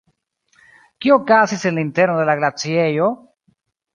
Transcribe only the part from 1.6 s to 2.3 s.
en la interno de